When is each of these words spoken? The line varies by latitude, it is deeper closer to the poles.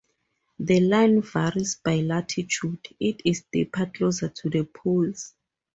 The 0.57 0.79
line 0.79 1.21
varies 1.21 1.75
by 1.75 1.97
latitude, 1.97 2.87
it 2.99 3.21
is 3.23 3.45
deeper 3.51 3.85
closer 3.85 4.29
to 4.29 4.49
the 4.49 4.63
poles. 4.63 5.35